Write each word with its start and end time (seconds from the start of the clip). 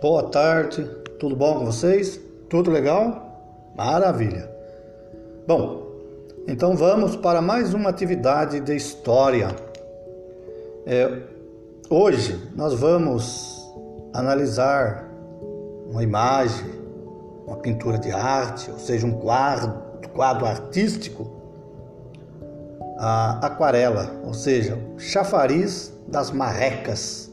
Boa 0.00 0.22
tarde, 0.22 0.82
tudo 1.18 1.36
bom 1.36 1.58
com 1.58 1.66
vocês? 1.66 2.18
Tudo 2.48 2.70
legal? 2.70 3.70
Maravilha! 3.76 4.50
Bom, 5.46 5.88
então 6.48 6.74
vamos 6.74 7.16
para 7.16 7.42
mais 7.42 7.74
uma 7.74 7.90
atividade 7.90 8.60
de 8.60 8.74
história. 8.74 9.54
É, 10.86 11.20
hoje 11.90 12.50
nós 12.56 12.72
vamos 12.72 13.62
analisar 14.14 15.06
uma 15.90 16.02
imagem, 16.02 16.70
uma 17.46 17.58
pintura 17.58 17.98
de 17.98 18.10
arte, 18.10 18.70
ou 18.70 18.78
seja, 18.78 19.06
um 19.06 19.12
quadro, 19.12 19.82
quadro 20.14 20.46
artístico, 20.46 21.30
a 22.98 23.38
aquarela, 23.48 24.10
ou 24.24 24.32
seja, 24.32 24.78
chafariz 24.96 25.92
das 26.08 26.30
marrecas, 26.30 27.30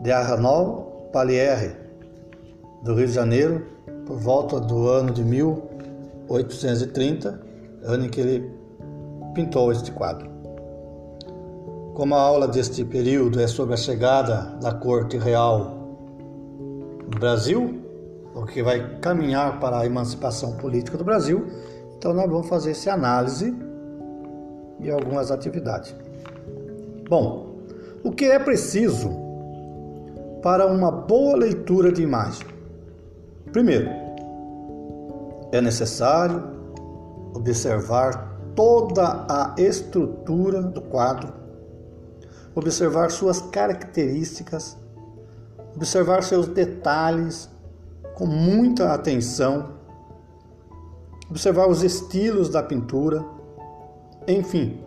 de 0.00 0.10
Arnaud 0.10 0.89
Palliere, 1.12 1.76
do 2.82 2.94
Rio 2.94 3.06
de 3.06 3.12
Janeiro, 3.12 3.62
por 4.06 4.16
volta 4.16 4.58
do 4.60 4.88
ano 4.88 5.12
de 5.12 5.22
1830, 5.24 7.40
ano 7.82 8.06
em 8.06 8.08
que 8.08 8.20
ele 8.20 8.50
pintou 9.34 9.70
este 9.72 9.92
quadro. 9.92 10.30
Como 11.94 12.14
a 12.14 12.20
aula 12.20 12.48
deste 12.48 12.82
período 12.84 13.40
é 13.40 13.46
sobre 13.46 13.74
a 13.74 13.76
chegada 13.76 14.56
da 14.60 14.72
corte 14.72 15.18
real 15.18 15.76
no 17.12 17.18
Brasil, 17.18 17.82
o 18.34 18.46
que 18.46 18.62
vai 18.62 18.98
caminhar 19.00 19.60
para 19.60 19.80
a 19.80 19.86
emancipação 19.86 20.56
política 20.56 20.96
do 20.96 21.04
Brasil, 21.04 21.46
então 21.98 22.14
nós 22.14 22.30
vamos 22.30 22.48
fazer 22.48 22.70
essa 22.70 22.92
análise 22.92 23.54
e 24.80 24.90
algumas 24.90 25.30
atividades. 25.30 25.94
Bom, 27.08 27.56
o 28.02 28.10
que 28.12 28.24
é 28.26 28.38
preciso 28.38 29.29
para 30.42 30.66
uma 30.66 30.90
boa 30.90 31.36
leitura 31.36 31.92
de 31.92 32.02
imagem. 32.02 32.46
Primeiro, 33.52 33.88
é 35.52 35.60
necessário 35.60 36.42
observar 37.34 38.38
toda 38.54 39.26
a 39.28 39.54
estrutura 39.58 40.62
do 40.62 40.80
quadro, 40.80 41.32
observar 42.54 43.10
suas 43.10 43.40
características, 43.40 44.76
observar 45.74 46.22
seus 46.22 46.46
detalhes 46.46 47.48
com 48.14 48.26
muita 48.26 48.92
atenção, 48.92 49.70
observar 51.28 51.68
os 51.68 51.82
estilos 51.82 52.48
da 52.48 52.62
pintura, 52.62 53.24
enfim, 54.26 54.84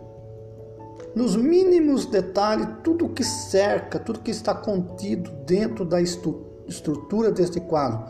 nos 1.14 1.36
mínimos 1.36 2.06
detalhes, 2.06 2.66
tudo 2.82 3.08
que 3.08 3.22
cerca, 3.22 3.98
tudo 3.98 4.20
que 4.20 4.30
está 4.30 4.54
contido 4.54 5.30
dentro 5.46 5.84
da 5.84 6.00
estrutura 6.00 7.30
deste 7.30 7.60
quadro, 7.60 8.04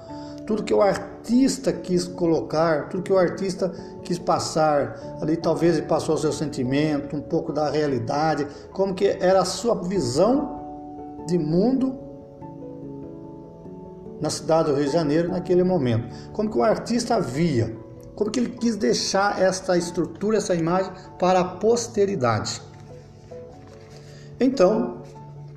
tudo 0.47 0.63
que 0.63 0.73
o 0.73 0.81
artista 0.81 1.73
quis 1.73 2.07
colocar, 2.07 2.89
tudo 2.89 3.03
que 3.03 3.13
o 3.13 3.19
artista 3.19 3.71
quis 4.03 4.19
passar, 4.19 5.19
ali 5.21 5.37
talvez 5.37 5.77
ele 5.77 5.87
passou 5.87 6.15
o 6.15 6.19
seu 6.19 6.33
sentimento, 6.33 7.15
um 7.17 7.21
pouco 7.21 7.53
da 7.53 7.71
realidade, 7.71 8.47
como 8.73 8.95
que 8.95 9.07
era 9.07 9.41
a 9.41 9.45
sua 9.45 9.75
visão 9.83 11.25
de 11.27 11.39
mundo 11.39 11.99
na 14.21 14.31
cidade 14.31 14.71
do 14.71 14.77
Rio 14.77 14.87
de 14.87 14.93
Janeiro 14.93 15.29
naquele 15.31 15.63
momento, 15.63 16.15
como 16.33 16.51
que 16.51 16.57
o 16.57 16.63
artista 16.63 17.21
via, 17.21 17.77
como 18.15 18.31
que 18.31 18.41
ele 18.41 18.51
quis 18.51 18.77
deixar 18.77 19.43
esta 19.43 19.77
estrutura, 19.77 20.39
essa 20.39 20.55
imagem 20.55 20.91
para 21.19 21.41
a 21.41 21.45
posteridade. 21.45 22.63
Então, 24.41 25.03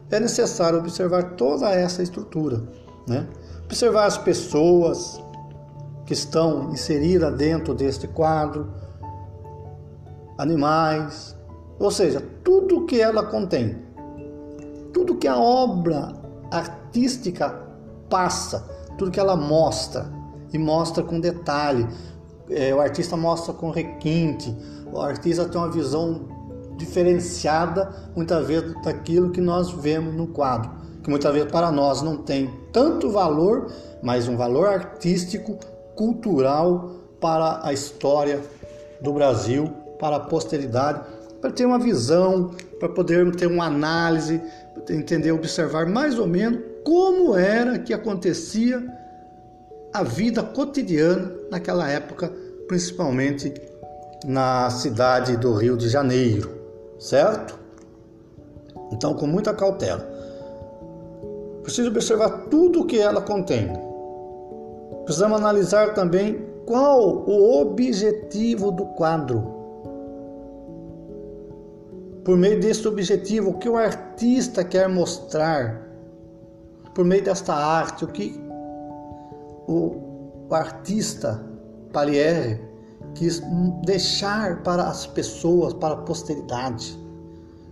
é 0.10 0.20
necessário 0.20 0.80
observar 0.80 1.36
toda 1.36 1.70
essa 1.70 2.02
estrutura, 2.02 2.64
né? 3.08 3.28
Observar 3.66 4.06
as 4.06 4.18
pessoas 4.18 5.22
que 6.06 6.14
estão 6.14 6.72
inseridas 6.72 7.36
dentro 7.36 7.74
deste 7.74 8.08
quadro, 8.08 8.72
animais, 10.38 11.36
ou 11.80 11.92
seja, 11.92 12.22
tudo 12.44 12.86
que 12.86 13.02
ela 13.02 13.24
contém, 13.24 13.78
tudo 14.94 15.16
que 15.16 15.28
a 15.28 15.38
obra 15.38 16.14
artística 16.50 17.50
passa, 18.10 18.66
tudo 18.98 19.12
que 19.12 19.20
ela 19.20 19.36
mostra 19.36 20.10
e 20.54 20.58
mostra 20.58 21.04
com 21.04 21.20
detalhe. 21.20 21.88
É, 22.50 22.74
o 22.74 22.80
artista 22.80 23.18
mostra 23.18 23.54
com 23.54 23.70
requinte, 23.70 24.56
o 24.92 25.02
artista 25.02 25.46
tem 25.46 25.60
uma 25.60 25.70
visão 25.70 26.37
diferenciada 26.78 27.92
muitas 28.16 28.46
vezes 28.48 28.74
daquilo 28.84 29.32
que 29.32 29.42
nós 29.42 29.72
vemos 29.72 30.14
no 30.14 30.28
quadro, 30.28 30.72
que 31.04 31.10
muitas 31.10 31.34
vezes 31.34 31.52
para 31.52 31.72
nós 31.72 32.02
não 32.02 32.18
tem 32.18 32.50
tanto 32.72 33.10
valor, 33.10 33.72
mas 34.02 34.28
um 34.28 34.38
valor 34.38 34.68
artístico, 34.68 35.58
cultural 35.96 36.92
para 37.20 37.62
a 37.64 37.74
história 37.74 38.40
do 39.02 39.12
Brasil, 39.12 39.68
para 40.00 40.18
a 40.18 40.20
posteridade, 40.20 41.02
para 41.42 41.52
ter 41.52 41.66
uma 41.66 41.80
visão, 41.80 42.52
para 42.80 42.90
poder 42.90 43.36
ter 43.36 43.48
uma 43.48 43.66
análise, 43.66 44.40
entender, 44.90 45.32
observar 45.32 45.88
mais 45.88 46.20
ou 46.20 46.28
menos 46.28 46.62
como 46.84 47.36
era 47.36 47.80
que 47.80 47.94
acontecia 47.94 48.86
a 49.94 50.04
vida 50.04 50.44
cotidiana 50.44 51.32
naquela 51.50 51.90
época, 51.90 52.32
principalmente 52.68 53.54
na 54.26 54.70
cidade 54.70 55.38
do 55.38 55.54
Rio 55.54 55.76
de 55.76 55.90
Janeiro 55.90 56.57
certo? 57.00 57.60
Então, 58.92 59.14
com 59.14 59.28
muita 59.28 59.54
cautela. 59.54 60.08
Preciso 61.64 61.90
observar 61.90 62.48
tudo 62.50 62.82
o 62.82 62.86
que 62.86 63.00
ela 63.00 63.22
contém. 63.22 63.70
Precisamos 65.04 65.38
analisar 65.38 65.94
também 65.94 66.46
qual 66.66 67.24
o 67.26 67.62
objetivo 67.62 68.72
do 68.72 68.86
quadro. 68.86 69.56
Por 72.24 72.38
meio 72.38 72.60
desse 72.60 72.86
objetivo, 72.88 73.52
o 73.52 73.58
que 73.58 73.70
o 73.70 73.78
artista 73.78 74.64
quer 74.64 74.90
mostrar, 74.90 75.88
por 76.94 77.06
meio 77.06 77.24
desta 77.24 77.54
arte, 77.54 78.04
o 78.04 78.08
que 78.08 78.38
o, 79.68 80.54
artista 80.54 81.42
Paliere 81.92 82.67
quis 83.18 83.42
deixar 83.84 84.62
para 84.62 84.84
as 84.84 85.08
pessoas, 85.08 85.74
para 85.74 85.96
a 85.96 85.98
posteridade. 85.98 86.98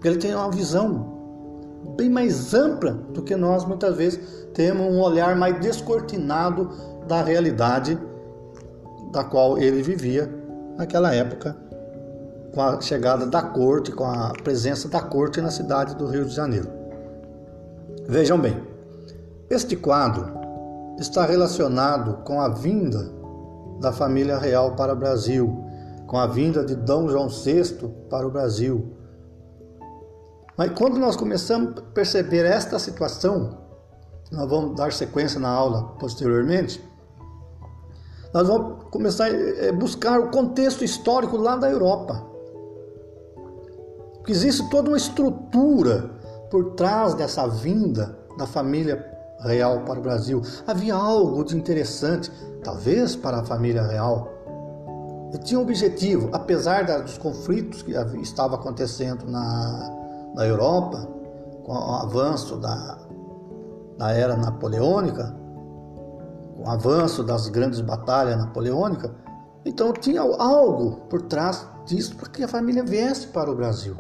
Ele 0.03 0.17
tem 0.17 0.33
uma 0.33 0.51
visão 0.51 1.13
bem 1.95 2.09
mais 2.09 2.53
ampla 2.53 2.91
do 2.91 3.21
que 3.21 3.35
nós 3.35 3.63
muitas 3.63 3.95
vezes 3.95 4.19
temos 4.53 4.91
um 4.91 4.99
olhar 4.99 5.35
mais 5.35 5.59
descortinado 5.61 6.69
da 7.07 7.21
realidade 7.21 7.97
da 9.11 9.23
qual 9.23 9.57
ele 9.57 9.81
vivia 9.83 10.29
naquela 10.77 11.13
época, 11.13 11.55
com 12.53 12.61
a 12.61 12.81
chegada 12.81 13.25
da 13.25 13.41
corte, 13.41 13.91
com 13.91 14.03
a 14.03 14.33
presença 14.43 14.89
da 14.89 15.01
corte 15.01 15.39
na 15.41 15.51
cidade 15.51 15.95
do 15.95 16.07
Rio 16.07 16.25
de 16.25 16.33
Janeiro. 16.33 16.69
Vejam 18.07 18.39
bem, 18.39 18.61
este 19.49 19.75
quadro 19.75 20.33
está 20.99 21.25
relacionado 21.25 22.23
com 22.23 22.41
a 22.41 22.49
vinda 22.49 23.11
da 23.79 23.91
família 23.91 24.37
real 24.37 24.75
para 24.75 24.93
o 24.93 24.95
Brasil, 24.95 25.63
com 26.07 26.17
a 26.17 26.27
vinda 26.27 26.63
de 26.63 26.75
Dom 26.75 27.09
João 27.09 27.27
VI 27.27 27.63
para 28.09 28.27
o 28.27 28.31
Brasil. 28.31 28.95
Mas 30.57 30.71
quando 30.71 30.97
nós 30.97 31.15
começamos 31.15 31.77
a 31.77 31.81
perceber 31.81 32.45
esta 32.45 32.79
situação, 32.79 33.57
nós 34.31 34.49
vamos 34.49 34.75
dar 34.75 34.91
sequência 34.93 35.39
na 35.39 35.49
aula 35.49 35.95
posteriormente, 35.99 36.81
nós 38.33 38.47
vamos 38.47 38.85
começar 38.91 39.25
a 39.25 39.29
eh, 39.29 39.71
buscar 39.71 40.19
o 40.19 40.29
contexto 40.29 40.83
histórico 40.83 41.37
lá 41.37 41.55
da 41.55 41.69
Europa. 41.69 42.25
Porque 44.15 44.31
existe 44.31 44.69
toda 44.69 44.89
uma 44.89 44.97
estrutura 44.97 46.09
por 46.49 46.73
trás 46.75 47.13
dessa 47.13 47.47
vinda 47.47 48.17
da 48.37 48.45
família 48.45 49.05
real 49.39 49.81
para 49.81 49.99
o 49.99 50.01
Brasil. 50.01 50.41
Havia 50.67 50.95
algo 50.95 51.43
de 51.43 51.55
interessante, 51.55 52.31
talvez 52.65 53.15
para 53.15 53.39
a 53.39 53.43
família 53.43 53.83
real. 53.83 54.27
Ele 55.29 55.43
tinha 55.43 55.59
um 55.59 55.63
objetivo, 55.63 56.29
apesar 56.33 56.83
dos 57.01 57.17
conflitos 57.17 57.83
que 57.83 57.91
estavam 58.21 58.57
acontecendo 58.57 59.25
na, 59.29 60.31
na 60.33 60.45
Europa, 60.45 61.07
com 61.63 61.71
o 61.71 61.95
avanço 61.95 62.57
da, 62.57 62.97
da 63.97 64.11
era 64.11 64.35
napoleônica, 64.35 65.35
com 66.55 66.63
o 66.63 66.69
avanço 66.69 67.23
das 67.23 67.47
grandes 67.47 67.81
batalhas 67.81 68.37
napoleônicas, 68.37 69.11
então 69.63 69.93
tinha 69.93 70.21
algo 70.21 71.01
por 71.09 71.23
trás 71.23 71.67
disso 71.85 72.15
para 72.15 72.29
que 72.29 72.43
a 72.43 72.47
família 72.47 72.83
viesse 72.83 73.27
para 73.27 73.49
o 73.51 73.55
Brasil. 73.55 73.95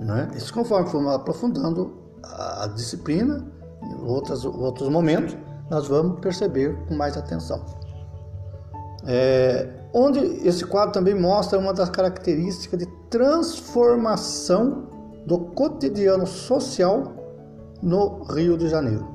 Né? 0.00 0.30
Isso 0.34 0.52
conforme 0.52 0.88
fomos 0.88 1.14
aprofundando 1.14 2.02
a 2.22 2.66
disciplina, 2.74 3.44
em 3.82 4.02
outros, 4.06 4.44
outros 4.44 4.88
momentos, 4.88 5.36
nós 5.70 5.88
vamos 5.88 6.20
perceber 6.20 6.76
com 6.86 6.94
mais 6.94 7.16
atenção. 7.16 7.64
É, 9.06 9.68
onde 9.92 10.18
esse 10.46 10.64
quadro 10.64 10.92
também 10.92 11.14
mostra 11.14 11.58
uma 11.58 11.72
das 11.72 11.90
características 11.90 12.78
de 12.78 12.86
transformação 13.10 14.88
do 15.26 15.38
cotidiano 15.38 16.26
social 16.26 17.14
no 17.82 18.22
Rio 18.24 18.56
de 18.56 18.68
Janeiro. 18.68 19.12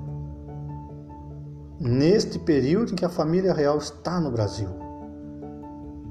neste 1.79 2.37
período 2.37 2.91
em 2.91 2.95
que 2.95 3.05
a 3.05 3.09
família 3.09 3.53
real 3.53 3.77
está 3.77 4.19
no 4.19 4.29
Brasil. 4.29 4.67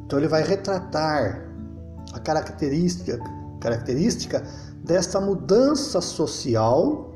Então 0.07 0.19
ele 0.19 0.27
vai 0.27 0.43
retratar 0.43 1.47
a 2.15 2.19
característica, 2.19 3.19
característica 3.61 4.43
desta 4.83 5.21
mudança 5.21 6.01
social, 6.01 7.08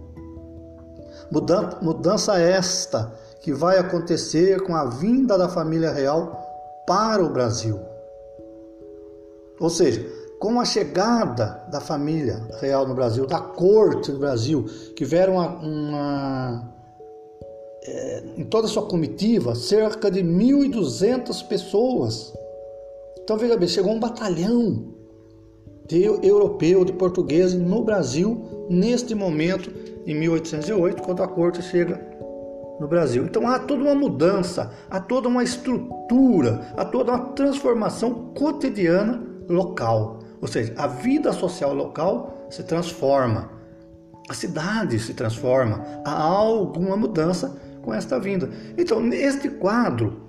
mudança, 1.81 2.39
esta 2.39 3.13
que 3.41 3.53
vai 3.53 3.79
acontecer 3.79 4.63
com 4.63 4.75
a 4.75 4.85
vinda 4.85 5.37
da 5.37 5.49
família 5.49 5.91
real 5.91 6.85
para 6.87 7.25
o 7.25 7.31
Brasil. 7.31 7.81
Ou 9.59 9.71
seja, 9.71 10.05
com 10.39 10.61
a 10.61 10.65
chegada 10.65 11.65
da 11.71 11.81
família 11.81 12.43
real 12.61 12.87
no 12.87 12.95
Brasil, 12.95 13.27
da 13.27 13.41
corte 13.41 14.11
do 14.11 14.19
Brasil, 14.19 14.65
que 14.97 15.05
vieram 15.05 15.35
uma, 15.35 15.49
uma 15.59 16.75
é, 17.85 18.23
em 18.37 18.45
toda 18.45 18.67
a 18.67 18.71
sua 18.71 18.87
comitiva, 18.87 19.55
cerca 19.55 20.11
de 20.11 20.23
1.200 20.23 21.47
pessoas. 21.47 22.33
Então 23.23 23.37
veja 23.37 23.57
bem, 23.57 23.69
chegou 23.69 23.93
um 23.93 24.01
batalhão 24.01 24.93
de 25.87 26.05
europeu, 26.05 26.85
de 26.85 26.93
portugueses 26.93 27.55
no 27.55 27.83
Brasil 27.83 28.67
neste 28.69 29.15
momento, 29.15 29.71
em 30.07 30.15
1808, 30.15 31.03
quando 31.03 31.23
a 31.23 31.29
corte 31.29 31.63
chega 31.63 32.01
no 32.81 32.89
Brasil. 32.89 33.25
Então 33.25 33.47
há 33.49 33.59
toda 33.59 33.83
uma 33.83 33.95
mudança, 33.95 34.73
há 34.91 35.01
toda 35.01 35.29
uma 35.29 35.43
estrutura, 35.43 36.61
há 36.77 36.85
toda 36.85 37.13
uma 37.13 37.27
transformação 37.27 38.33
cotidiana 38.35 39.23
local. 39.49 40.19
Ou 40.41 40.49
seja, 40.49 40.75
a 40.77 40.87
vida 40.87 41.33
social 41.33 41.73
local 41.73 42.47
se 42.51 42.65
transforma, 42.65 43.51
a 44.29 44.35
cidade 44.35 44.99
se 44.99 45.15
transforma, 45.15 45.85
há 46.05 46.21
alguma 46.23 46.97
mudança 46.97 47.57
com 47.83 47.95
esta 47.95 48.19
vinda. 48.19 48.51
Então, 48.77 49.01
neste 49.01 49.49
quadro, 49.49 50.23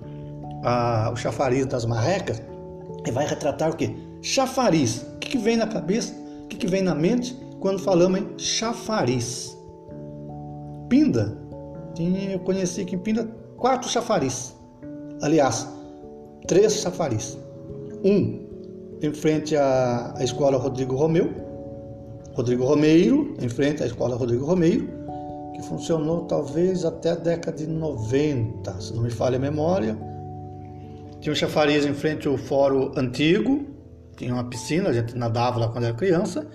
a, 0.62 1.10
o 1.12 1.16
chafariz 1.16 1.66
das 1.66 1.84
marrecas, 1.84 2.40
vai 3.12 3.26
retratar 3.26 3.70
o 3.70 3.76
que? 3.76 3.94
Chafariz. 4.22 5.02
O 5.02 5.18
que, 5.18 5.30
que 5.30 5.38
vem 5.38 5.56
na 5.56 5.66
cabeça? 5.66 6.14
O 6.44 6.48
que, 6.48 6.56
que 6.56 6.66
vem 6.66 6.82
na 6.82 6.94
mente 6.94 7.36
quando 7.60 7.78
falamos 7.80 8.20
em 8.20 8.38
chafariz? 8.38 9.56
Pinda. 10.94 11.36
Eu 12.32 12.38
conheci 12.38 12.82
aqui 12.82 12.94
em 12.94 12.98
Pinda 12.98 13.28
quatro 13.56 13.90
chafariz. 13.90 14.54
Aliás, 15.20 15.66
três 16.46 16.76
chafariz. 16.76 17.36
Um 18.04 18.44
em 19.02 19.12
frente 19.12 19.56
à, 19.56 20.14
à 20.16 20.22
escola 20.22 20.56
Rodrigo 20.56 20.94
Romeu, 20.94 21.32
Rodrigo 22.34 22.64
Romeiro, 22.64 23.34
em 23.40 23.48
frente 23.48 23.82
à 23.82 23.86
escola 23.86 24.14
Rodrigo 24.14 24.46
Romeiro, 24.46 24.88
que 25.52 25.62
funcionou 25.62 26.26
talvez 26.26 26.84
até 26.84 27.10
a 27.10 27.16
década 27.16 27.56
de 27.56 27.66
90, 27.66 28.80
se 28.80 28.94
não 28.94 29.02
me 29.02 29.10
falha 29.10 29.36
a 29.36 29.40
memória. 29.40 29.98
Tinha 31.20 31.32
um 31.32 31.36
chafariz 31.36 31.84
em 31.84 31.92
frente 31.92 32.28
ao 32.28 32.36
Fórum 32.36 32.92
Antigo, 32.96 33.66
tinha 34.16 34.32
uma 34.32 34.44
piscina, 34.44 34.90
a 34.90 34.92
gente 34.92 35.18
nadava 35.18 35.58
lá 35.58 35.68
quando 35.68 35.84
era 35.86 35.94
criança, 35.94 36.46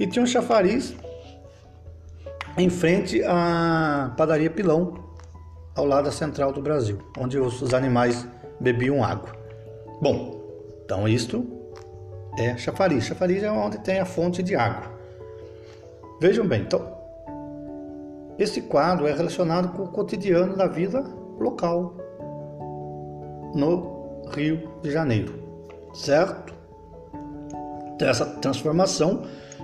e 0.00 0.06
tinha 0.06 0.22
um 0.22 0.26
chafariz 0.26 0.94
em 2.56 2.70
frente 2.70 3.22
à 3.24 4.12
padaria 4.16 4.50
Pilão, 4.50 4.94
ao 5.74 5.84
lado 5.84 6.04
da 6.04 6.12
Central 6.12 6.52
do 6.52 6.62
Brasil, 6.62 6.98
onde 7.18 7.38
os 7.38 7.74
animais 7.74 8.26
bebiam 8.60 9.02
água. 9.02 9.30
Bom, 10.00 10.40
então 10.84 11.08
isto 11.08 11.44
é 12.38 12.56
chafariz. 12.56 13.04
Chafariz 13.04 13.42
é 13.42 13.50
onde 13.50 13.78
tem 13.78 13.98
a 13.98 14.04
fonte 14.04 14.42
de 14.42 14.54
água. 14.54 14.92
Vejam 16.20 16.46
bem, 16.46 16.62
então, 16.62 16.94
esse 18.38 18.62
quadro 18.62 19.06
é 19.06 19.12
relacionado 19.12 19.76
com 19.76 19.82
o 19.82 19.88
cotidiano 19.88 20.56
da 20.56 20.66
vida 20.66 21.04
local 21.38 21.96
no 23.54 24.24
Rio 24.34 24.70
de 24.82 24.90
Janeiro, 24.90 25.34
certo? 25.92 26.54
Então, 27.94 28.08
essa 28.08 28.26
transformação 28.26 29.22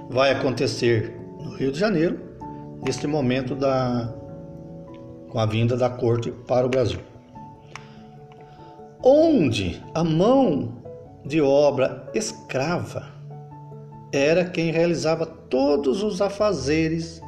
vai 0.08 0.32
acontecer 0.32 1.16
no 1.40 1.54
Rio 1.54 1.72
de 1.72 1.78
Janeiro, 1.78 2.29
neste 2.82 3.06
momento 3.06 3.54
da 3.54 4.12
com 5.28 5.38
a 5.38 5.46
vinda 5.46 5.76
da 5.76 5.88
corte 5.88 6.30
para 6.30 6.66
o 6.66 6.68
Brasil. 6.68 7.00
Onde 9.02 9.80
a 9.94 10.02
mão 10.02 10.82
de 11.24 11.40
obra 11.40 12.10
escrava 12.12 13.06
era 14.12 14.44
quem 14.44 14.72
realizava 14.72 15.24
todos 15.24 16.02
os 16.02 16.20
afazeres 16.20 17.22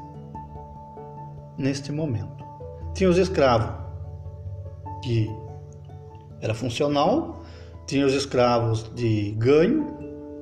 neste 1.57 1.93
momento. 1.93 2.45
Tinha 2.95 3.09
os 3.09 3.19
escravos 3.19 3.73
que 5.03 5.31
era 6.41 6.55
funcional, 6.55 7.43
tinha 7.87 8.05
os 8.05 8.15
escravos 8.15 8.91
de 8.95 9.33
ganho, 9.33 9.87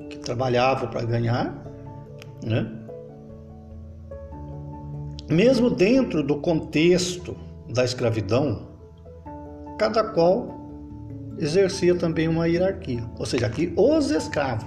que 0.09 0.17
trabalhavam 0.17 0.89
para 0.89 1.03
ganhar, 1.03 1.63
né? 2.43 2.80
Mesmo 5.31 5.69
dentro 5.69 6.21
do 6.21 6.41
contexto 6.41 7.37
da 7.69 7.85
escravidão, 7.85 8.67
cada 9.79 10.03
qual 10.03 10.59
exercia 11.39 11.95
também 11.95 12.27
uma 12.27 12.49
hierarquia. 12.49 13.09
Ou 13.17 13.25
seja, 13.25 13.45
aqui 13.45 13.73
os 13.77 14.11
escravos. 14.11 14.65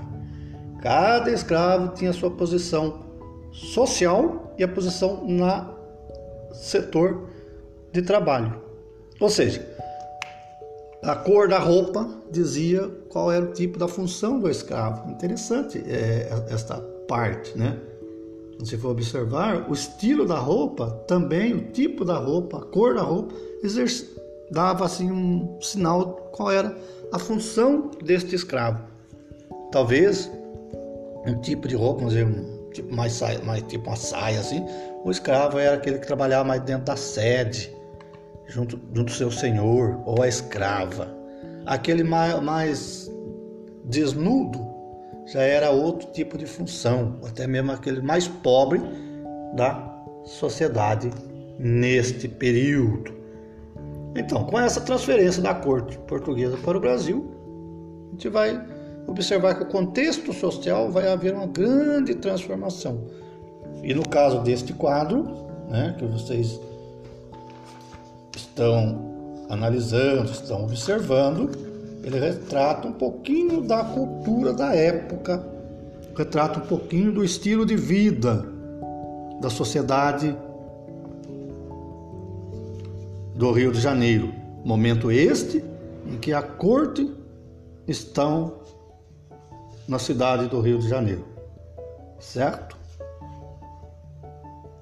Cada 0.81 1.31
escravo 1.31 1.95
tinha 1.95 2.15
sua 2.15 2.31
posição 2.31 3.05
social 3.53 4.55
e 4.57 4.65
a 4.65 4.69
posição 4.69 5.27
na 5.29 5.71
setor 6.55 7.29
de 7.93 8.01
trabalho. 8.01 8.63
Ou 9.21 9.29
seja, 9.29 9.69
a 11.03 11.15
cor 11.15 11.47
da 11.47 11.59
roupa 11.59 12.09
dizia 12.31 12.89
qual 13.11 13.31
era 13.31 13.45
o 13.45 13.53
tipo 13.53 13.79
da 13.79 13.87
função 13.87 14.41
do 14.41 14.49
escravo. 14.49 15.11
Interessante 15.11 15.85
é, 15.87 16.31
esta 16.49 16.81
parte, 17.07 17.57
né? 17.57 17.79
Se 18.59 18.71
você 18.71 18.79
for 18.79 18.91
observar, 18.91 19.69
o 19.69 19.75
estilo 19.75 20.27
da 20.27 20.39
roupa, 20.39 20.91
também 21.09 21.55
o 21.55 21.73
tipo 21.73 22.05
da 22.05 22.17
roupa, 22.17 22.59
a 22.59 22.63
cor 22.63 22.95
da 22.95 23.03
roupa, 23.03 23.35
dava 24.51 24.85
assim 24.85 25.11
um 25.11 25.59
sinal 25.61 26.31
qual 26.33 26.51
era 26.51 26.77
a 27.13 27.19
função 27.19 27.91
deste 28.03 28.35
escravo. 28.35 28.83
Talvez 29.73 30.31
um 31.27 31.41
tipo 31.41 31.67
de 31.67 31.75
roupa, 31.75 32.01
vamos 32.01 32.15
dizer, 32.15 32.27
um 32.27 32.71
tipo 32.71 32.95
mais, 32.95 33.13
saia, 33.13 33.41
mais 33.43 33.63
tipo 33.63 33.89
uma 33.89 33.97
saia 33.97 34.41
assim. 34.41 34.65
O 35.05 35.11
escravo 35.11 35.59
era 35.59 35.77
aquele 35.77 35.99
que 35.99 36.07
trabalhava 36.07 36.45
mais 36.45 36.63
dentro 36.63 36.85
da 36.85 36.97
sede, 36.97 37.75
junto, 38.47 38.79
junto 38.93 39.13
seu 39.13 39.31
senhor, 39.31 40.01
ou 40.07 40.23
a 40.23 40.29
escrava. 40.29 41.09
Aquele 41.67 42.05
mais, 42.05 42.41
mais 42.43 43.11
desnudo 43.85 44.64
já 45.27 45.43
era 45.43 45.71
outro 45.71 46.11
tipo 46.13 46.37
de 46.37 46.47
função, 46.47 47.19
até 47.27 47.47
mesmo 47.47 47.73
aquele 47.73 48.01
mais 48.01 48.29
pobre 48.29 48.81
da 49.55 49.95
sociedade 50.25 51.11
neste 51.59 52.29
período. 52.29 53.13
Então, 54.17 54.45
com 54.45 54.59
essa 54.59 54.81
transferência 54.81 55.43
da 55.43 55.55
corte 55.55 55.99
portuguesa 55.99 56.57
para 56.59 56.77
o 56.77 56.81
Brasil, 56.81 57.31
a 58.09 58.11
gente 58.13 58.29
vai 58.29 58.65
observar 59.07 59.55
que 59.57 59.65
o 59.65 59.67
contexto 59.67 60.33
social 60.33 60.91
vai 60.91 61.11
haver 61.13 61.35
uma 61.35 61.47
grande 61.47 62.15
transformação. 62.15 63.05
E 63.83 63.93
no 63.93 64.09
caso 64.09 64.41
deste 64.43 64.73
quadro, 64.73 65.25
né, 65.69 65.95
que 65.99 66.05
vocês 66.07 66.61
estão 68.37 69.47
analisando, 69.49 70.31
estão 70.31 70.65
observando, 70.65 71.74
ele 72.05 72.21
retrata 72.21 72.87
um 72.87 72.93
pouquinho 72.93 73.63
da 73.63 73.83
cultura 73.83 74.53
da 74.53 74.75
época, 74.75 75.43
retrata 76.15 76.59
um 76.59 76.67
pouquinho 76.67 77.11
do 77.11 77.25
estilo 77.25 77.65
de 77.65 77.77
vida 77.77 78.47
da 79.41 79.49
sociedade 79.49 80.37
do 83.35 83.51
Rio 83.53 83.73
de 83.73 83.81
Janeiro. 83.81 84.33
Momento 84.63 85.11
este 85.11 85.65
em 86.07 86.19
que 86.19 86.33
a 86.35 86.43
corte 86.43 87.11
estão 87.89 88.59
na 89.89 89.99
cidade 89.99 90.47
do 90.47 90.61
Rio 90.61 90.79
de 90.79 90.89
Janeiro. 90.89 91.25
Certo? 92.21 92.77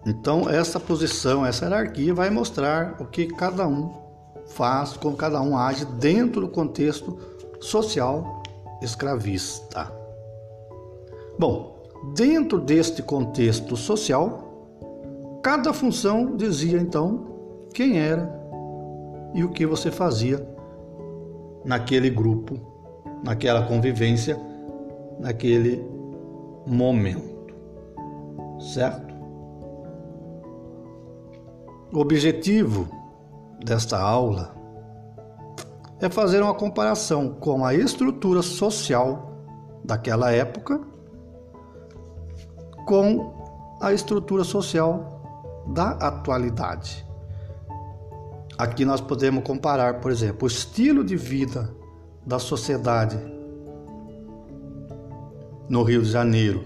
Então, 0.05 0.51
essa 0.51 0.81
posição, 0.81 1.47
essa 1.47 1.67
hierarquia 1.67 2.13
vai 2.13 2.31
mostrar 2.31 2.97
o 3.01 3.05
que 3.05 3.29
cada 3.29 3.67
um 3.67 4.02
faz, 4.47 4.97
como 4.97 5.17
cada 5.17 5.41
um 5.41 5.57
age 5.57 5.85
dentro 5.85 6.43
do 6.43 6.49
contexto 6.49 7.19
social 7.61 8.43
escravista. 8.83 9.93
Bom, 11.39 11.83
dentro 12.15 12.61
deste 12.61 13.03
contexto 13.03 13.77
social, 13.77 15.41
cada 15.43 15.73
função 15.73 16.37
dizia 16.37 16.79
então 16.79 17.27
quem 17.73 17.99
era 17.99 18.41
e 19.35 19.43
o 19.43 19.51
que 19.51 19.65
você 19.65 19.91
fazia 19.91 20.47
naquele 21.65 22.11
grupo, 22.11 22.59
naquela 23.25 23.67
convivência, 23.67 24.39
naquele 25.19 25.85
momento. 26.67 27.33
Certo? 28.59 29.13
O 31.93 31.99
objetivo 31.99 32.89
desta 33.65 33.99
aula 33.99 34.55
é 36.01 36.11
fazer 36.11 36.43
uma 36.43 36.55
comparação 36.55 37.29
com 37.29 37.65
a 37.65 37.75
estrutura 37.75 38.43
social 38.43 39.33
daquela 39.85 40.33
época 40.33 40.81
com 42.87 43.33
a 43.81 43.93
estrutura 43.93 44.43
social 44.45 45.65
da 45.69 45.91
atualidade. 45.91 47.07
Aqui 48.59 48.85
nós 48.85 49.01
podemos 49.01 49.45
comparar, 49.45 50.01
por 50.01 50.11
exemplo, 50.11 50.45
o 50.45 50.47
estilo 50.47 51.05
de 51.05 51.17
vida 51.17 51.75
da 52.27 52.39
sociedade 52.39 53.19
no 55.69 55.83
Rio 55.83 56.03
de 56.03 56.11
Janeiro 56.11 56.65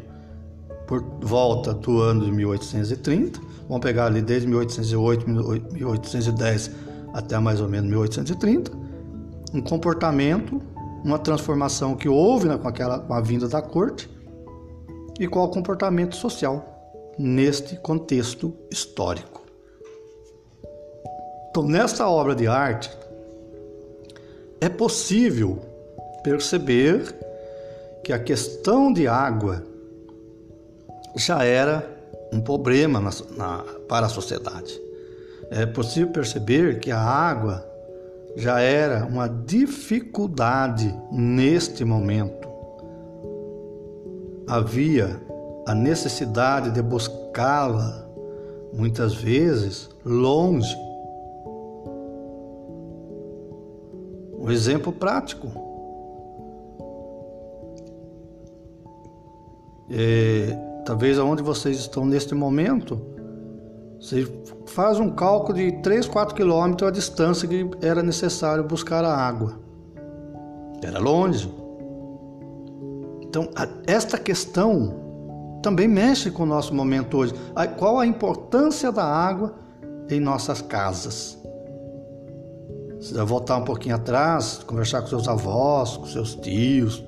por 0.87 1.03
volta 1.21 1.75
do 1.75 2.01
ano 2.01 2.25
de 2.25 2.33
1830. 2.33 3.41
Vamos 3.69 3.83
pegar 3.83 4.07
ali 4.07 4.23
desde 4.23 4.49
1808, 4.49 5.29
1810 5.29 6.86
até 7.17 7.39
mais 7.39 7.63
ou 7.63 7.69
menos 7.69 7.89
1830. 7.89 8.71
Um 9.55 9.63
comportamento, 9.63 10.61
uma 11.03 11.19
transformação 11.19 11.97
que 11.97 12.11
houve 12.11 12.47
né, 12.47 12.59
com, 12.59 12.69
aquela, 12.69 12.99
com 12.99 13.15
a 13.15 13.23
vinda 13.23 13.49
da 13.49 13.63
corte 13.63 14.11
e 15.19 15.27
qual 15.27 15.47
o 15.47 15.49
comportamento 15.49 16.15
social 16.15 17.15
neste 17.19 17.77
contexto 17.77 18.55
histórico. 18.71 19.47
Então, 21.49 21.63
nesta 21.63 22.07
obra 22.07 22.35
de 22.35 22.47
arte, 22.47 22.91
é 24.61 24.69
possível 24.69 25.59
perceber 26.23 27.15
que 28.05 28.13
a 28.13 28.19
questão 28.19 28.93
de 28.93 29.09
água 29.09 29.65
já 31.17 31.43
era 31.45 31.89
um 32.31 32.43
problema 32.43 33.01
na, 33.01 33.11
na, 33.39 33.65
para 33.89 34.05
a 34.05 34.11
sociedade. 34.11 34.86
É 35.51 35.65
possível 35.65 36.13
perceber 36.13 36.81
que 36.81 36.91
a 36.91 37.01
água 37.01 37.65
já 38.37 38.61
era 38.61 39.07
uma 39.07 39.29
dificuldade 39.29 40.95
neste 41.11 41.85
momento. 41.85 42.49
Havia 44.47 45.21
a 45.67 45.75
necessidade 45.75 46.71
de 46.71 46.83
buscá-la, 46.83 48.07
muitas 48.73 49.15
vezes, 49.15 49.89
longe. 50.05 50.77
Um 54.39 54.51
exemplo 54.51 54.93
prático. 54.93 55.49
É, 59.91 60.57
talvez 60.85 61.19
aonde 61.19 61.43
vocês 61.43 61.79
estão 61.79 62.05
neste 62.05 62.35
momento, 62.35 63.01
você 64.01 64.27
faz 64.67 65.01
um 65.01 65.11
cálculo 65.11 65.57
de 65.57 65.73
3, 65.83 66.07
4 66.07 66.35
quilômetros 66.35 66.89
a 66.89 66.93
distância 66.93 67.49
que 67.49 67.69
era 67.81 68.03
necessário 68.03 68.63
buscar 68.63 69.05
a 69.05 69.17
água. 69.17 69.59
Era 70.83 70.99
longe. 70.99 71.53
Então, 73.23 73.49
esta 73.87 74.19
questão 74.19 74.95
também 75.63 75.89
mexe 75.89 76.31
com 76.31 76.43
o 76.43 76.47
nosso 76.47 76.75
momento 76.75 77.17
hoje. 77.17 77.35
Qual 77.79 77.99
a 77.99 78.07
importância 78.07 78.93
da 78.93 79.05
água 79.05 79.55
em 80.09 80.21
nossas 80.21 80.61
casas? 80.61 81.39
Você 83.01 83.15
vai 83.15 83.25
voltar 83.25 83.57
um 83.57 83.65
pouquinho 83.65 83.95
atrás, 83.95 84.61
conversar 84.67 85.03
com 85.03 85.09
seus 85.09 85.29
avós, 85.29 85.97
com 85.97 86.07
seus 86.07 86.35
tios, 86.35 87.05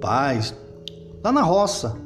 pais, 0.00 0.54
lá 1.22 1.32
na 1.32 1.42
roça. 1.42 1.96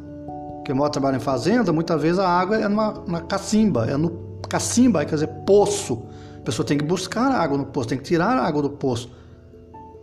Quem 0.66 0.74
mora 0.74 0.90
trabalha 0.90 1.14
em 1.14 1.20
fazenda, 1.20 1.72
muitas 1.72 2.02
vezes 2.02 2.18
a 2.18 2.28
água 2.28 2.56
é 2.56 2.66
numa, 2.66 2.90
numa 2.90 3.20
cacimba, 3.20 3.86
é 3.88 3.96
no 3.96 4.40
cacimba, 4.48 5.04
quer 5.04 5.14
dizer, 5.14 5.28
poço. 5.46 6.08
A 6.38 6.40
pessoa 6.40 6.66
tem 6.66 6.76
que 6.76 6.84
buscar 6.84 7.30
água 7.30 7.56
no 7.56 7.66
poço, 7.66 7.90
tem 7.90 7.98
que 7.98 8.02
tirar 8.02 8.36
a 8.36 8.44
água 8.44 8.62
do 8.62 8.70
poço. 8.70 9.08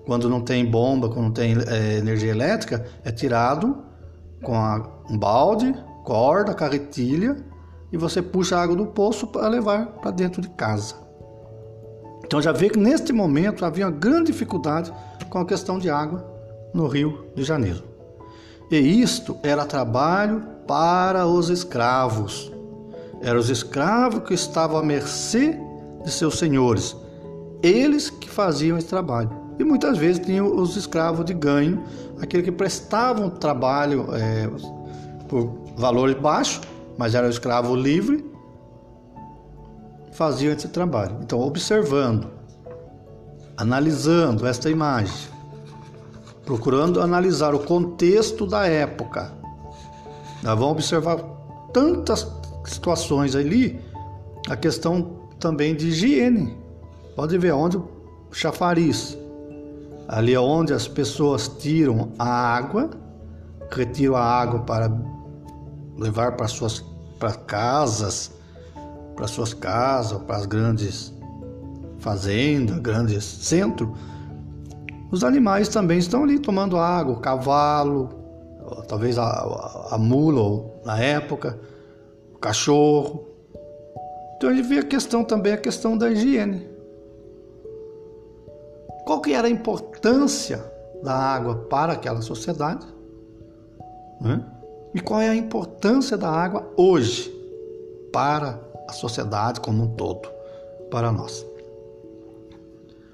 Quando 0.06 0.30
não 0.30 0.40
tem 0.40 0.66
bomba, 0.66 1.10
quando 1.10 1.26
não 1.26 1.32
tem 1.32 1.58
é, 1.68 1.98
energia 1.98 2.32
elétrica, 2.32 2.86
é 3.04 3.12
tirado 3.12 3.84
com 4.42 4.56
a, 4.56 4.90
um 5.10 5.18
balde, 5.18 5.76
corda, 6.06 6.54
carretilha 6.54 7.36
e 7.92 7.98
você 7.98 8.22
puxa 8.22 8.56
a 8.56 8.64
água 8.64 8.78
do 8.78 8.86
poço 8.86 9.28
para 9.28 9.50
levar 9.50 9.88
para 9.88 10.12
dentro 10.12 10.42
de 10.42 10.48
casa. 10.48 10.96
Então 12.24 12.42
já 12.42 12.54
vê 12.54 12.70
que 12.70 12.80
neste 12.80 13.12
momento 13.12 13.66
havia 13.66 13.86
uma 13.86 13.92
grande 13.92 14.32
dificuldade 14.32 14.94
com 15.30 15.40
a 15.40 15.46
questão 15.46 15.78
de 15.78 15.90
água 15.90 16.26
no 16.74 16.88
Rio 16.88 17.26
de 17.36 17.44
Janeiro. 17.44 17.93
E 18.74 19.02
isto 19.04 19.38
era 19.44 19.68
trabalho 19.68 20.42
para 20.68 21.28
os 21.28 21.50
escravos. 21.50 22.52
Eram 23.22 23.40
os 23.40 23.52
escravos 23.52 24.24
que 24.24 24.34
estavam 24.34 24.80
à 24.80 24.84
mercê 24.84 25.56
de 26.04 26.10
seus 26.10 26.40
senhores. 26.40 26.96
Eles 27.62 28.10
que 28.10 28.28
faziam 28.28 28.76
esse 28.76 28.88
trabalho. 28.88 29.30
E 29.60 29.64
muitas 29.64 30.00
vezes 30.00 30.26
tinham 30.26 30.56
os 30.56 30.76
escravos 30.76 31.24
de 31.24 31.36
ganho 31.36 31.84
aquele 32.20 32.42
que 32.42 32.52
prestavam 32.52 33.30
trabalho 33.30 34.08
é, 34.12 34.50
por 35.28 35.54
valores 35.78 36.16
baixos, 36.20 36.62
mas 36.98 37.14
era 37.14 37.30
escravo 37.30 37.76
livre, 37.76 38.26
faziam 40.14 40.52
esse 40.52 40.68
trabalho. 40.68 41.16
Então, 41.22 41.40
observando, 41.40 42.28
analisando 43.56 44.48
esta 44.48 44.68
imagem, 44.68 45.32
procurando 46.46 47.02
analisar 47.02 47.54
o 47.54 47.60
contexto 47.60 48.46
da 48.46 48.68
época, 48.68 49.32
nós 50.42 50.60
vamos 50.60 50.74
observar 50.74 51.18
tantas 51.72 52.28
situações 52.66 53.36
ali, 53.36 53.80
a 54.50 54.56
questão 54.56 55.20
também 55.40 55.76
de 55.76 55.88
higiene. 55.88 56.58
Pode 57.16 57.38
ver 57.38 57.54
onde 57.54 57.78
o 57.78 57.88
chafariz, 58.32 59.18
ali 60.08 60.34
é 60.34 60.40
onde 60.40 60.74
as 60.74 60.88
pessoas 60.88 61.48
tiram 61.48 62.12
a 62.20 62.28
água, 62.28 62.90
retiram 63.72 64.16
a 64.16 64.24
água 64.24 64.60
para 64.60 64.92
levar 65.98 66.36
para 66.36 66.48
suas 66.48 66.84
para 67.20 67.36
casas, 67.36 68.32
para 69.16 69.28
suas 69.28 69.54
casas, 69.54 70.22
para 70.24 70.36
as 70.36 70.46
grandes 70.46 71.14
fazendas, 72.00 72.80
grandes 72.80 73.24
centros. 73.24 73.90
Os 75.14 75.24
animais 75.24 75.68
também 75.68 76.00
estão 76.00 76.24
ali 76.24 76.40
tomando 76.40 76.76
água, 76.76 77.14
o 77.14 77.20
cavalo, 77.20 78.10
talvez 78.88 79.16
a, 79.20 79.24
a, 79.24 79.90
a 79.92 79.98
mula 80.00 80.66
na 80.84 81.00
época, 81.00 81.60
o 82.34 82.40
cachorro. 82.40 83.24
Então 84.36 84.52
gente 84.52 84.68
vê 84.68 84.80
a 84.80 84.84
questão 84.84 85.24
também, 85.24 85.54
a 85.54 85.58
questão 85.58 85.96
da 85.96 86.10
higiene. 86.10 86.68
Qual 89.06 89.22
que 89.22 89.34
era 89.34 89.48
a 89.48 89.52
importância 89.52 90.66
da 91.04 91.14
água 91.14 91.58
para 91.70 91.94
aquela 91.94 92.24
sociedade? 92.24 92.88
Né? 94.20 94.44
E 94.96 95.00
qual 95.00 95.22
é 95.22 95.30
a 95.30 95.36
importância 95.36 96.18
da 96.18 96.32
água 96.32 96.68
hoje 96.76 97.32
para 98.12 98.60
a 98.90 98.94
sociedade 98.94 99.62
como 99.62 99.84
um 99.84 99.90
todo, 99.90 100.28
para 100.90 101.12
nós? 101.12 101.46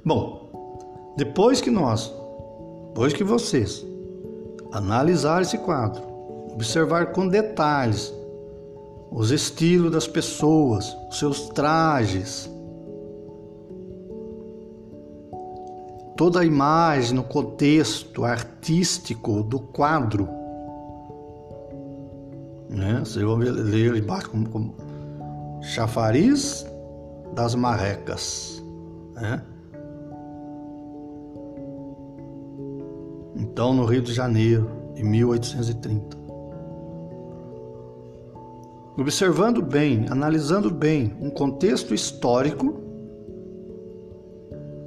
Bom, 0.06 0.50
depois 1.20 1.60
que 1.60 1.70
nós, 1.70 2.14
depois 2.88 3.12
que 3.12 3.26
vocês 3.26 3.86
analisar 4.72 5.42
esse 5.42 5.58
quadro, 5.58 6.02
observar 6.54 7.08
com 7.08 7.28
detalhes 7.28 8.14
os 9.12 9.30
estilos 9.30 9.92
das 9.92 10.08
pessoas, 10.08 10.96
os 11.10 11.20
seus 11.20 11.50
trajes, 11.50 12.50
toda 16.16 16.40
a 16.40 16.46
imagem 16.46 17.16
no 17.16 17.24
contexto 17.24 18.24
artístico 18.24 19.44
do 19.44 19.60
quadro. 19.60 20.26
Né? 22.70 23.02
Vocês 23.04 23.26
vão 23.26 23.36
ler 23.36 23.94
embaixo 23.94 24.30
como, 24.30 24.48
como 24.48 24.74
chafariz 25.64 26.66
das 27.34 27.56
marrecas. 27.56 28.64
Né? 29.16 29.44
Então, 33.60 33.74
no 33.74 33.84
Rio 33.84 34.02
de 34.02 34.14
Janeiro, 34.14 34.72
em 34.96 35.04
1830. 35.04 36.18
Observando 38.98 39.62
bem, 39.62 40.06
analisando 40.10 40.72
bem 40.72 41.14
um 41.20 41.30
contexto 41.30 41.94
histórico, 41.94 42.82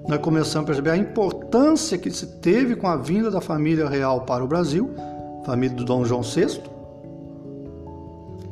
nós 0.08 0.18
começamos 0.20 0.64
a 0.64 0.66
perceber 0.68 0.88
a 0.88 0.96
importância 0.96 1.98
que 1.98 2.10
se 2.10 2.40
teve 2.40 2.74
com 2.74 2.86
a 2.86 2.96
vinda 2.96 3.30
da 3.30 3.42
família 3.42 3.86
real 3.86 4.22
para 4.22 4.42
o 4.42 4.48
Brasil, 4.48 4.88
família 5.44 5.76
do 5.76 5.84
Dom 5.84 6.06
João 6.06 6.22
VI. 6.22 6.62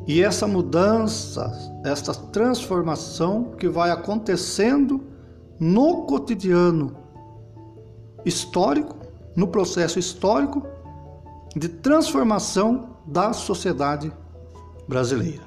E 0.07 0.23
essa 0.23 0.47
mudança, 0.47 1.50
essa 1.83 2.12
transformação 2.12 3.53
que 3.57 3.71
vai 3.71 3.91
acontecendo 3.91 5.03
no 5.59 6.03
cotidiano 6.03 6.95
histórico, 8.27 9.00
no 9.37 9.49
processo 9.49 9.99
histórico 9.99 10.63
de 11.55 11.69
transformação 11.69 12.91
da 13.07 13.33
sociedade 13.33 14.13
brasileira. 14.87 15.43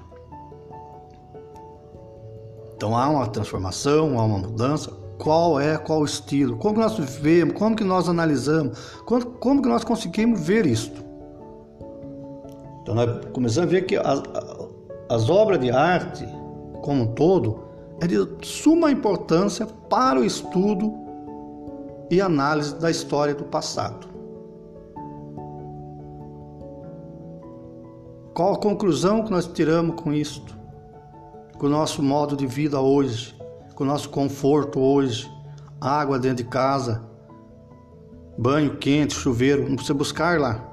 Então 2.76 2.98
há 2.98 3.08
uma 3.10 3.28
transformação, 3.28 4.20
há 4.20 4.24
uma 4.24 4.38
mudança, 4.38 4.92
qual 5.18 5.60
é, 5.60 5.78
qual 5.78 6.02
o 6.02 6.06
estilo, 6.06 6.58
como 6.58 6.80
nós 6.80 6.98
vemos, 6.98 7.54
como 7.54 7.76
que 7.76 7.84
nós 7.84 8.10
analisamos, 8.10 8.78
como, 9.06 9.26
como 9.26 9.62
que 9.62 9.70
nós 9.70 9.84
conseguimos 9.84 10.42
ver 10.42 10.66
isto. 10.66 11.04
Então 12.82 12.96
nós 12.96 13.26
começamos 13.32 13.70
a 13.70 13.72
ver 13.72 13.84
que 13.84 13.96
as, 13.96 14.22
as 15.10 15.30
obras 15.30 15.60
de 15.60 15.72
arte, 15.72 16.26
como 16.82 17.04
um 17.04 17.08
todo, 17.08 17.64
é 18.02 18.08
de 18.08 18.18
suma 18.42 18.92
importância 18.92 19.66
para 19.66 20.20
o 20.20 20.26
estudo 20.26 21.03
e 22.14 22.22
análise 22.22 22.76
da 22.76 22.92
história 22.92 23.34
do 23.34 23.44
passado. 23.44 24.08
Qual 28.34 28.54
a 28.54 28.58
conclusão 28.58 29.24
que 29.24 29.32
nós 29.32 29.46
tiramos 29.48 29.96
com 30.02 30.14
isto? 30.14 30.58
Com 31.58 31.68
o 31.68 31.70
nosso 31.70 32.02
modo 32.02 32.36
de 32.36 32.48
vida 32.48 32.80
hoje, 32.80 33.36
com 33.76 33.84
o 33.84 33.88
nosso 33.88 34.10
conforto 34.10 34.80
hoje, 34.80 35.32
água 35.80 36.18
dentro 36.18 36.44
de 36.44 36.50
casa, 36.50 37.04
banho 38.38 38.78
quente, 38.78 39.14
chuveiro, 39.14 39.68
não 39.68 39.76
precisa 39.76 39.94
buscar 39.94 40.40
lá, 40.40 40.64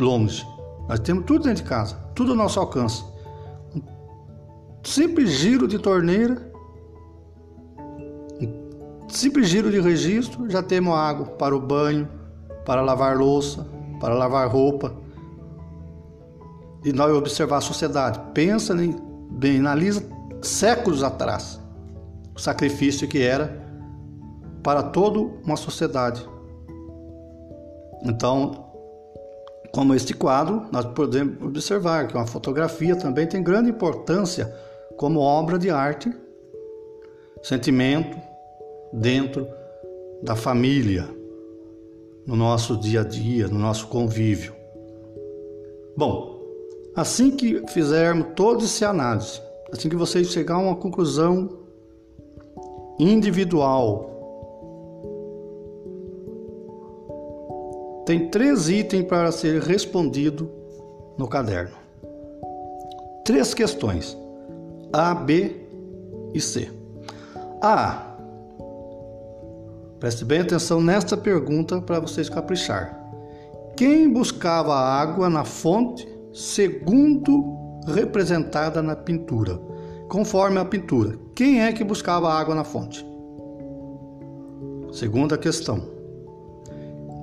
longe. 0.00 0.46
Nós 0.88 1.00
temos 1.00 1.24
tudo 1.24 1.44
dentro 1.44 1.62
de 1.62 1.68
casa, 1.68 1.96
tudo 2.14 2.32
ao 2.32 2.36
nosso 2.36 2.58
alcance. 2.58 3.04
Um 3.74 3.82
simples 4.82 5.30
giro 5.30 5.68
de 5.68 5.78
torneira, 5.78 6.47
simples 9.08 9.48
giro 9.48 9.70
de 9.70 9.80
registro, 9.80 10.48
já 10.50 10.62
temos 10.62 10.94
água 10.94 11.26
para 11.26 11.56
o 11.56 11.60
banho, 11.60 12.08
para 12.64 12.82
lavar 12.82 13.16
louça, 13.16 13.66
para 14.00 14.14
lavar 14.14 14.48
roupa. 14.48 14.94
E 16.84 16.92
nós 16.92 17.12
observar 17.12 17.58
a 17.58 17.60
sociedade, 17.60 18.20
pensa 18.32 18.74
bem, 19.30 19.58
analisa 19.58 20.02
séculos 20.40 21.02
atrás 21.02 21.60
o 22.34 22.40
sacrifício 22.40 23.08
que 23.08 23.20
era 23.20 23.66
para 24.62 24.82
toda 24.82 25.18
uma 25.44 25.56
sociedade. 25.56 26.24
Então, 28.04 28.66
como 29.72 29.94
este 29.94 30.14
quadro, 30.14 30.66
nós 30.70 30.84
podemos 30.84 31.42
observar 31.42 32.06
que 32.06 32.14
uma 32.14 32.26
fotografia 32.26 32.94
também 32.94 33.26
tem 33.26 33.42
grande 33.42 33.70
importância 33.70 34.54
como 34.96 35.20
obra 35.20 35.58
de 35.58 35.68
arte, 35.68 36.14
sentimento 37.42 38.27
dentro 38.92 39.46
da 40.22 40.34
família, 40.34 41.08
no 42.26 42.36
nosso 42.36 42.76
dia 42.76 43.00
a 43.00 43.04
dia, 43.04 43.48
no 43.48 43.58
nosso 43.58 43.86
convívio. 43.88 44.54
Bom, 45.96 46.40
assim 46.94 47.30
que 47.30 47.62
fizermos 47.68 48.28
toda 48.36 48.64
essa 48.64 48.88
análise, 48.88 49.40
assim 49.72 49.88
que 49.88 49.96
vocês 49.96 50.28
chegar 50.30 50.56
a 50.56 50.58
uma 50.58 50.76
conclusão 50.76 51.48
individual 52.98 54.08
tem 58.08 58.30
três 58.30 58.70
itens 58.70 59.04
para 59.04 59.30
ser 59.30 59.60
respondido 59.60 60.50
no 61.18 61.28
caderno. 61.28 61.76
Três 63.22 63.52
questões: 63.52 64.16
A, 64.90 65.14
B 65.14 65.56
e 66.32 66.40
C. 66.40 66.70
A. 67.60 68.07
Preste 70.00 70.24
bem 70.24 70.40
atenção 70.40 70.80
nesta 70.80 71.16
pergunta 71.16 71.80
para 71.80 72.00
vocês 72.00 72.28
caprichar. 72.28 72.98
Quem 73.76 74.12
buscava 74.12 74.74
água 74.74 75.28
na 75.28 75.44
fonte 75.44 76.08
segundo 76.32 77.82
representada 77.86 78.82
na 78.82 78.96
pintura? 78.96 79.58
Conforme 80.08 80.58
a 80.58 80.64
pintura, 80.64 81.18
quem 81.34 81.62
é 81.62 81.72
que 81.72 81.84
buscava 81.84 82.32
água 82.32 82.54
na 82.54 82.64
fonte? 82.64 83.06
Segunda 84.92 85.36
questão 85.36 85.98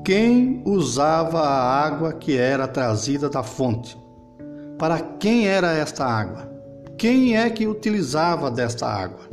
quem 0.06 0.62
usava 0.68 1.40
a 1.40 1.84
água 1.84 2.14
que 2.14 2.38
era 2.38 2.68
trazida 2.68 3.28
da 3.28 3.42
fonte? 3.42 3.98
Para 4.78 5.00
quem 5.00 5.48
era 5.48 5.74
esta 5.74 6.06
água? 6.06 6.48
Quem 6.96 7.36
é 7.36 7.50
que 7.50 7.66
utilizava 7.66 8.52
desta 8.52 8.86
água? 8.86 9.25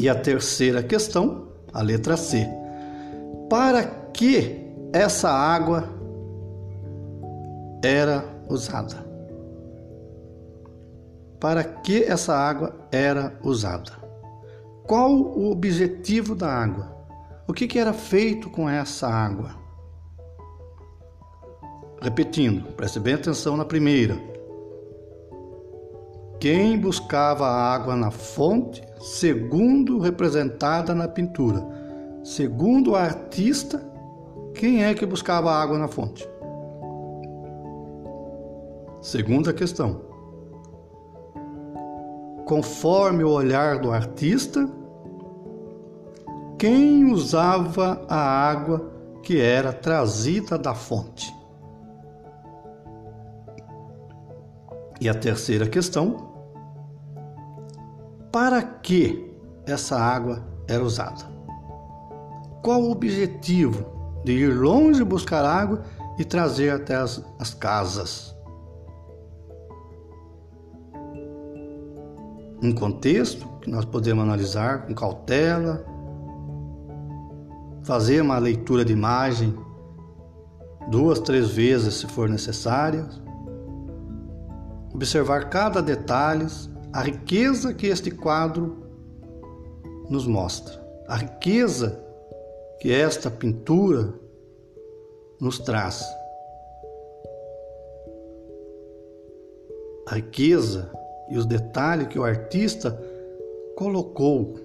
E 0.00 0.08
a 0.08 0.14
terceira 0.14 0.82
questão, 0.82 1.48
a 1.74 1.82
letra 1.82 2.16
C. 2.16 2.48
Para 3.50 3.84
que 3.84 4.66
essa 4.94 5.28
água 5.28 5.84
era 7.84 8.24
usada? 8.48 8.96
Para 11.38 11.62
que 11.62 12.02
essa 12.02 12.34
água 12.34 12.74
era 12.90 13.38
usada? 13.44 13.92
Qual 14.84 15.12
o 15.12 15.50
objetivo 15.50 16.34
da 16.34 16.50
água? 16.50 16.96
O 17.46 17.52
que, 17.52 17.68
que 17.68 17.78
era 17.78 17.92
feito 17.92 18.48
com 18.48 18.70
essa 18.70 19.06
água? 19.06 19.50
Repetindo, 22.00 22.72
preste 22.72 22.98
bem 22.98 23.12
atenção 23.12 23.54
na 23.54 23.66
primeira. 23.66 24.16
Quem 26.40 26.78
buscava 26.78 27.46
a 27.46 27.74
água 27.74 27.94
na 27.94 28.10
fonte, 28.10 28.82
segundo 29.00 29.98
representada 29.98 30.94
na 30.94 31.08
pintura? 31.08 31.66
Segundo 32.22 32.90
o 32.90 32.96
artista, 32.96 33.82
quem 34.54 34.84
é 34.84 34.92
que 34.92 35.06
buscava 35.06 35.50
água 35.50 35.78
na 35.78 35.88
fonte? 35.88 36.28
Segunda 39.00 39.54
questão. 39.54 40.02
Conforme 42.44 43.24
o 43.24 43.30
olhar 43.30 43.78
do 43.78 43.90
artista, 43.90 44.68
quem 46.58 47.10
usava 47.10 48.04
a 48.06 48.18
água 48.18 48.92
que 49.22 49.40
era 49.40 49.72
trazida 49.72 50.58
da 50.58 50.74
fonte. 50.74 51.34
E 55.00 55.08
a 55.08 55.14
terceira 55.14 55.66
questão: 55.66 56.29
para 58.32 58.62
que 58.62 59.32
essa 59.66 59.98
água 59.98 60.44
era 60.68 60.82
usada? 60.82 61.24
Qual 62.62 62.82
o 62.82 62.90
objetivo 62.90 63.84
de 64.24 64.32
ir 64.32 64.54
longe 64.54 65.02
buscar 65.02 65.44
água 65.44 65.82
e 66.18 66.24
trazer 66.24 66.70
até 66.70 66.96
as, 66.96 67.24
as 67.38 67.54
casas? 67.54 68.36
Um 72.62 72.72
contexto 72.72 73.48
que 73.62 73.70
nós 73.70 73.84
podemos 73.84 74.22
analisar 74.22 74.86
com 74.86 74.94
cautela, 74.94 75.84
fazer 77.82 78.20
uma 78.20 78.38
leitura 78.38 78.84
de 78.84 78.92
imagem 78.92 79.56
duas, 80.90 81.20
três 81.20 81.50
vezes 81.50 81.94
se 81.94 82.06
for 82.06 82.28
necessário, 82.28 83.08
observar 84.92 85.48
cada 85.48 85.80
detalhe, 85.80 86.46
a 86.92 87.02
riqueza 87.02 87.72
que 87.72 87.86
este 87.86 88.10
quadro 88.10 88.76
nos 90.08 90.26
mostra, 90.26 90.80
a 91.06 91.16
riqueza 91.16 92.04
que 92.80 92.92
esta 92.92 93.30
pintura 93.30 94.12
nos 95.40 95.58
traz. 95.58 96.04
A 100.08 100.16
riqueza 100.16 100.90
e 101.30 101.38
os 101.38 101.46
detalhes 101.46 102.08
que 102.08 102.18
o 102.18 102.24
artista 102.24 102.98
colocou, 103.76 104.56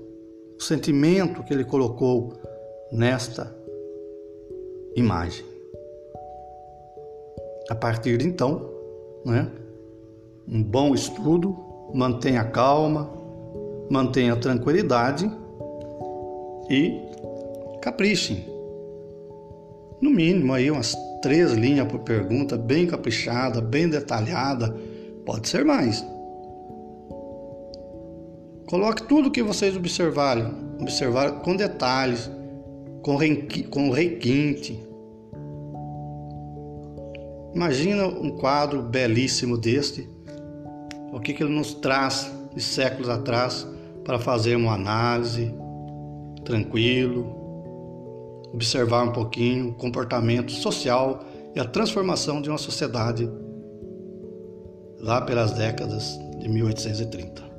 o 0.58 0.64
sentimento 0.64 1.44
que 1.44 1.54
ele 1.54 1.64
colocou 1.64 2.34
nesta 2.92 3.56
imagem. 4.96 5.46
A 7.70 7.76
partir 7.76 8.18
de 8.18 8.28
então, 8.28 8.70
né, 9.24 9.52
um 10.48 10.64
bom 10.64 10.94
estudo, 10.96 11.65
mantenha 11.96 12.44
calma, 12.44 13.10
mantenha 13.90 14.36
tranquilidade 14.36 15.32
e 16.70 17.00
caprichem. 17.82 18.46
No 20.02 20.10
mínimo 20.10 20.52
aí 20.52 20.70
umas 20.70 20.94
três 21.22 21.54
linhas 21.54 21.88
por 21.88 22.00
pergunta, 22.00 22.58
bem 22.58 22.86
caprichada, 22.86 23.62
bem 23.62 23.88
detalhada, 23.88 24.76
pode 25.26 25.48
ser 25.48 25.64
mais. 25.64 26.06
Coloque 28.68 29.04
tudo 29.04 29.32
que 29.32 29.42
vocês 29.42 29.78
observarem, 29.78 30.52
observar 30.82 31.40
com 31.44 31.56
detalhes, 31.56 32.30
com, 33.02 33.18
com 33.70 33.90
requinte. 33.90 34.86
Imagina 37.54 38.06
um 38.06 38.32
quadro 38.32 38.82
belíssimo 38.82 39.58
deste, 39.58 40.10
o 41.16 41.20
que, 41.22 41.34
que 41.34 41.42
ele 41.42 41.54
nos 41.54 41.74
traz 41.74 42.30
de 42.54 42.62
séculos 42.62 43.08
atrás 43.08 43.66
para 44.04 44.20
fazer 44.20 44.58
uma 44.58 44.74
análise 44.74 45.50
tranquilo, 46.44 47.26
observar 48.54 49.04
um 49.04 49.14
pouquinho 49.14 49.70
o 49.70 49.74
comportamento 49.76 50.52
social 50.52 51.24
e 51.56 51.60
a 51.60 51.64
transformação 51.64 52.42
de 52.42 52.50
uma 52.50 52.58
sociedade 52.58 53.30
lá 55.00 55.22
pelas 55.22 55.54
décadas 55.54 56.20
de 56.38 56.50
1830. 56.50 57.55